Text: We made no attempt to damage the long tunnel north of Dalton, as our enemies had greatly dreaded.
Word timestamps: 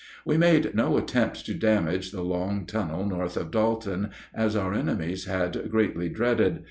We 0.25 0.35
made 0.35 0.73
no 0.73 0.97
attempt 0.97 1.45
to 1.45 1.53
damage 1.53 2.09
the 2.09 2.23
long 2.23 2.65
tunnel 2.65 3.05
north 3.05 3.37
of 3.37 3.51
Dalton, 3.51 4.09
as 4.33 4.55
our 4.55 4.73
enemies 4.73 5.25
had 5.25 5.69
greatly 5.69 6.09
dreaded. 6.09 6.59